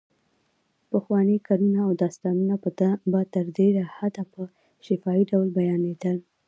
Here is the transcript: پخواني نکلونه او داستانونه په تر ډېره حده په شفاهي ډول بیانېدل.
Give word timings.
پخواني 0.91 1.37
نکلونه 1.39 1.79
او 1.87 1.91
داستانونه 2.03 2.55
په 2.63 2.69
تر 3.33 3.43
ډېره 3.57 3.83
حده 3.97 4.23
په 4.33 4.41
شفاهي 4.85 5.23
ډول 5.31 5.47
بیانېدل. 5.59 6.17